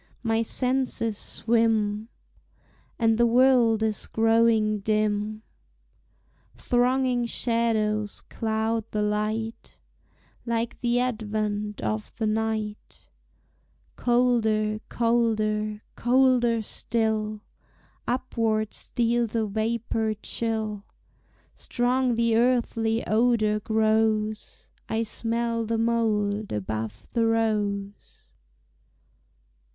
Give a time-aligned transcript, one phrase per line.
[0.23, 2.09] my senses swim.
[2.97, 5.43] And the world is growing dim;
[6.55, 9.79] Thronging shadows cloud the light,
[10.43, 13.09] Like the advent of the night,
[13.95, 17.41] Colder, colder, colder still,
[18.07, 20.83] Upward steals a vapor chill;
[21.53, 28.33] Strong the earthly odor grows, I smell the mold above the rose!